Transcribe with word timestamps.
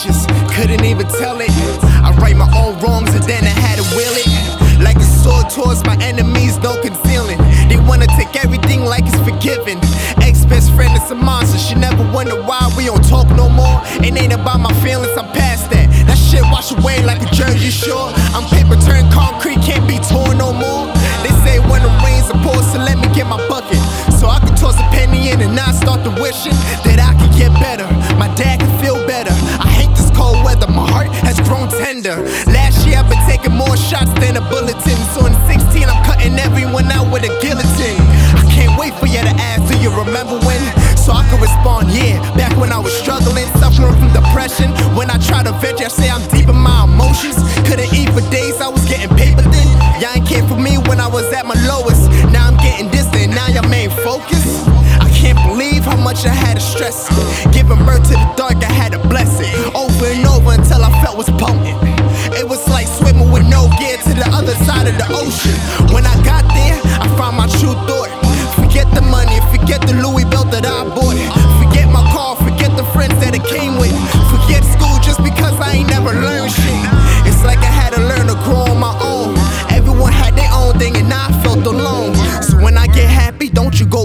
bitches, 0.00 0.26
couldn't 0.54 0.84
even 0.84 1.06
tell 1.06 1.40
it. 1.40 1.50
I 2.04 2.14
right 2.20 2.36
my 2.36 2.48
own 2.56 2.78
wrongs 2.80 3.12
and 3.14 3.22
then 3.24 3.44
I 3.44 3.54
had 3.60 3.76
to 3.78 3.86
will 3.96 4.14
it. 4.16 4.80
Like 4.80 4.96
a 4.96 5.04
sword 5.04 5.50
towards 5.50 5.84
my 5.84 5.96
enemies, 6.00 6.58
no 6.58 6.80
concealing. 6.80 7.38
They 7.68 7.76
wanna 7.76 8.06
take 8.18 8.34
everything 8.42 8.84
like 8.84 9.04
it's 9.06 9.20
forgiven. 9.20 9.78
Ex 10.22 10.44
best 10.44 10.72
friend 10.74 10.96
is 10.96 11.10
a 11.10 11.14
monster, 11.14 11.58
she 11.58 11.74
never 11.74 12.02
wonder 12.12 12.40
why 12.42 12.72
we 12.76 12.86
don't 12.86 13.04
talk 13.08 13.28
no 13.36 13.48
more. 13.48 13.80
It 14.00 14.16
ain't 14.16 14.32
about 14.32 14.60
my 14.60 14.72
feelings, 14.80 15.16
I'm 15.16 15.28
past 15.32 15.70
that. 15.70 15.86
That 16.06 16.16
shit 16.18 16.42
wash 16.42 16.72
away 16.72 17.04
like 17.04 17.20
a 17.20 17.30
jersey 17.34 17.70
shore. 17.70 18.10
I'm 18.32 18.44
paper 18.48 18.80
turned 18.80 19.12
concrete, 19.12 19.60
can't 19.62 19.86
be 19.86 19.98
torn 20.08 20.38
no 20.38 20.52
more. 20.52 20.86
They 21.22 21.32
say 21.44 21.58
when 21.68 21.82
the 21.82 21.92
rain's 22.04 22.26
supposed 22.26 22.72
to 22.72 22.78
let 22.78 22.96
me 22.96 23.08
get 23.14 23.26
my 23.26 23.40
bucket. 23.48 23.80
So 24.16 24.28
I 24.28 24.38
can 24.40 24.54
toss 24.56 24.76
a 24.80 24.86
penny 24.96 25.30
in 25.30 25.40
and 25.40 25.54
not 25.54 25.74
start 25.74 26.04
the 26.04 26.10
wishing 26.20 26.56
Back 42.36 42.56
when 42.56 42.72
I 42.72 42.78
was 42.78 42.92
struggling, 42.92 43.46
suffering 43.58 43.96
from 43.98 44.12
depression. 44.12 44.70
When 44.94 45.10
I 45.10 45.18
try 45.18 45.42
to 45.42 45.52
vent, 45.60 45.80
I 45.80 45.88
say 45.88 46.08
I'm 46.10 46.22
deep 46.30 46.48
in 46.48 46.56
my 46.56 46.84
emotions. 46.84 47.36
Couldn't 47.68 47.92
eat 47.92 48.10
for 48.10 48.24
days, 48.30 48.60
I 48.60 48.68
was 48.68 48.84
getting 48.86 49.10
paper 49.16 49.42
thin. 49.42 49.68
Y'all 50.00 50.16
ain't 50.16 50.26
care 50.26 50.46
for 50.46 50.56
me 50.56 50.78
when 50.88 51.00
I 51.00 51.08
was 51.08 51.26
at 51.32 51.44
my 51.46 51.58
lowest. 51.68 52.08
Now 52.32 52.48
I'm 52.48 52.56
getting 52.56 52.88
distant, 52.90 53.34
now 53.34 53.48
your 53.48 53.66
main 53.68 53.90
focus. 54.04 54.66
I 55.00 55.08
can't 55.12 55.38
believe 55.48 55.84
how 55.84 55.96
much 55.96 56.24
I 56.24 56.32
had 56.32 56.54
to 56.54 56.60
stress. 56.60 57.08
Giving 57.52 57.84
birth 57.84 58.04
to 58.08 58.16
the 58.16 58.32
dark, 58.36 58.56
I 58.64 58.72
had 58.72 58.92
to 58.92 59.00
bless 59.08 59.40
it. 59.40 59.52
Over 59.74 60.06
and 60.06 60.26
over 60.26 60.52
until 60.52 60.84
I 60.84 60.90
felt 61.02 61.16
was 61.16 61.28
potent. 61.36 61.76
It 62.32 62.48
was 62.48 62.66
like 62.68 62.86
swimming 62.86 63.30
with 63.30 63.44
no 63.48 63.68
gear 63.78 63.96
to 63.96 64.12
the 64.14 64.28
other 64.32 64.54
side 64.64 64.86
of 64.86 64.96
the 64.96 65.08
ocean. 65.12 65.56
When 65.92 65.99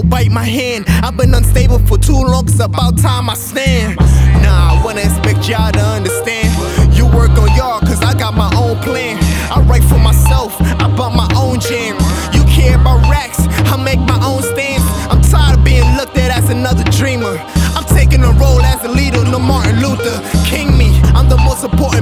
bite 0.08 0.30
my 0.30 0.44
hand. 0.44 0.84
I've 1.02 1.16
been 1.16 1.34
unstable 1.34 1.78
for 1.80 1.98
too 1.98 2.12
long, 2.12 2.46
it's 2.46 2.60
about 2.60 2.98
time 2.98 3.28
I 3.28 3.34
stand. 3.34 3.96
Nah, 4.42 4.72
I 4.72 4.82
wanna 4.84 5.00
expect 5.00 5.48
y'all 5.48 5.72
to 5.72 5.80
understand. 5.80 6.48
You 6.96 7.06
work 7.06 7.30
on 7.38 7.48
y'all, 7.56 7.80
cause 7.80 8.02
I 8.02 8.14
got 8.14 8.34
my 8.34 8.50
own 8.56 8.76
plan. 8.82 9.18
I 9.50 9.60
write 9.68 9.84
for 9.84 9.98
myself, 9.98 10.56
I 10.60 10.86
bought 10.96 11.14
my 11.14 11.28
own 11.36 11.60
jam. 11.60 11.96
You 12.32 12.42
care 12.44 12.76
about 12.80 13.02
racks, 13.10 13.40
I 13.72 13.76
make 13.76 14.00
my 14.00 14.18
own 14.24 14.42
stance. 14.42 14.84
I'm 15.10 15.22
tired 15.22 15.58
of 15.58 15.64
being 15.64 15.88
looked 15.96 16.16
at 16.18 16.30
as 16.30 16.50
another 16.50 16.84
dreamer. 16.84 17.36
I'm 17.74 17.84
taking 17.84 18.22
a 18.22 18.32
role 18.32 18.60
as 18.60 18.84
a 18.84 18.88
leader, 18.88 19.22
no 19.24 19.38
Martin 19.38 19.80
Luther 19.80 20.16
King 20.44 20.76
me. 20.76 20.90
I'm 21.14 21.28
the 21.28 21.38
most 21.38 21.64
important 21.64 21.95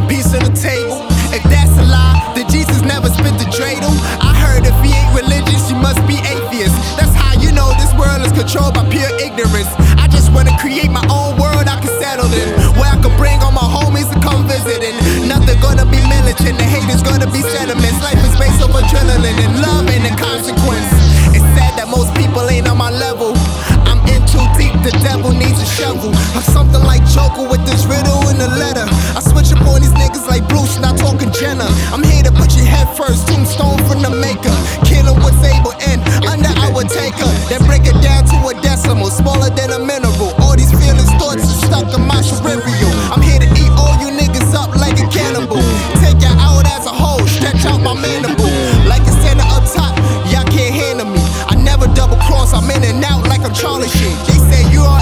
create 10.64 10.88
my 10.88 11.04
own 11.12 11.36
world 11.36 11.68
I 11.68 11.76
can 11.76 11.92
settle 12.00 12.32
in, 12.32 12.48
where 12.80 12.88
I 12.88 12.96
can 12.96 13.12
bring 13.20 13.36
all 13.44 13.52
my 13.52 13.68
homies 13.68 14.08
to 14.08 14.18
come 14.24 14.48
visiting. 14.48 14.96
Nothing 15.28 15.60
gonna 15.60 15.84
be 15.84 16.00
militant, 16.08 16.56
the 16.56 16.64
hate 16.64 16.88
is 16.88 17.04
gonna 17.04 17.28
be 17.28 17.44
sentiments. 17.44 18.00
Life 18.00 18.16
is 18.24 18.32
based 18.40 18.64
off 18.64 18.72
adrenaline 18.72 19.36
and 19.44 19.60
love 19.60 19.84
and 19.92 20.08
the 20.08 20.14
consequence. 20.16 20.88
It's 21.36 21.44
sad 21.52 21.76
that 21.76 21.92
most 21.92 22.16
people 22.16 22.48
ain't 22.48 22.64
on 22.64 22.80
my 22.80 22.88
level. 22.88 23.36
I'm 23.84 24.00
in 24.08 24.24
too 24.24 24.40
deep, 24.56 24.72
the 24.80 24.96
devil 25.04 25.36
needs 25.36 25.60
a 25.60 25.68
shovel. 25.68 26.16
I'm 26.32 26.46
something 26.56 26.80
like 26.80 27.04
Joker 27.12 27.44
with 27.44 27.60
this 27.68 27.84
riddle 27.84 28.24
in 28.32 28.40
the 28.40 28.48
letter. 28.48 28.88
I 29.12 29.20
switch 29.20 29.52
up 29.52 29.60
on 29.68 29.84
these 29.84 29.92
niggas 29.92 30.24
like 30.24 30.48
Bruce, 30.48 30.80
not 30.80 30.96
talking 30.96 31.28
Jenner. 31.28 31.68
I'm 31.92 32.00
here 32.00 32.24
to 32.24 32.32
put 32.32 32.56
your 32.56 32.64
head 32.64 32.88
first, 32.96 33.28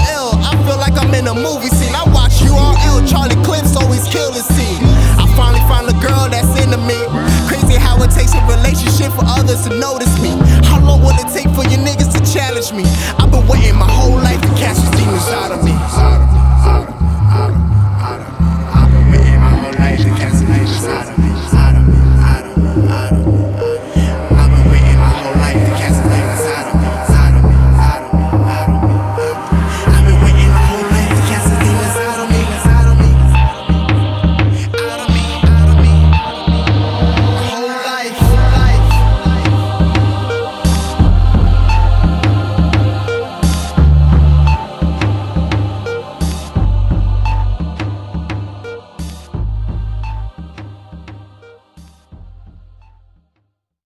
URL, 0.03 0.35
I 0.43 0.51
feel 0.65 0.77
like 0.77 0.97
I'm 0.97 1.13
in 1.13 1.27
a 1.27 1.33
movie 1.33 1.69
scene. 1.69 1.95
I 1.95 2.03
watch 2.11 2.43
URL, 2.43 3.07
Charlie 3.07 3.39
Clips 3.43 3.75
always 3.75 4.03
kill 4.07 4.31
the 4.31 4.41
scene. 4.41 4.83
I 5.17 5.25
finally 5.35 5.61
found 5.67 5.89
a 5.89 5.97
girl 5.99 6.27
that's 6.29 6.51
into 6.61 6.77
me. 6.77 6.99
Crazy 7.47 7.79
how 7.79 8.01
it 8.03 8.11
takes 8.11 8.33
a 8.33 8.41
relationship 8.45 9.11
for 9.13 9.25
others 9.25 9.63
to 9.67 9.71
notice 9.77 10.13
me. 10.21 10.31
How 10.67 10.79
long 10.83 11.01
will 11.01 11.15
it 11.15 11.29
take 11.31 11.49
for 11.55 11.63
you 11.63 11.77
niggas 11.77 12.11
to 12.13 12.21
challenge 12.31 12.71
me? 12.73 12.83
I've 13.17 13.31
been 13.31 13.47
waiting 13.47 13.75
my 13.75 13.89
whole 13.89 14.17
life 14.17 14.41
to 14.41 14.49
catch 14.59 14.77
these 14.77 14.91
demons 14.91 15.27
out 15.29 15.51
of 15.51 15.63
me. 15.63 15.73